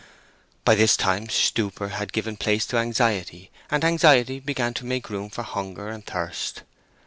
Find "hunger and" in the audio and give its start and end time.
5.43-6.03